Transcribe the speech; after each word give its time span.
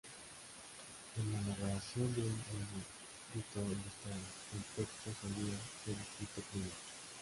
En 1.17 1.31
la 1.31 1.39
elaboración 1.41 2.11
de 2.15 2.21
un 2.21 2.33
manuscrito 2.33 3.59
ilustrado, 3.61 4.25
el 4.55 4.63
texto 4.75 5.11
solía 5.21 5.55
ser 5.85 5.93
escrito 5.93 6.41
primero. 6.49 6.71